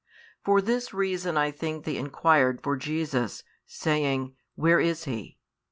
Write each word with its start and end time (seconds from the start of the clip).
For 0.43 0.63
this 0.63 0.95
reason 0.95 1.37
I 1.37 1.51
think 1.51 1.85
they 1.85 1.95
enquired 1.95 2.59
for 2.63 2.75
Jesus, 2.75 3.43
saying, 3.67 4.33
Where 4.55 4.79
is 4.79 5.03
He? 5.03 5.37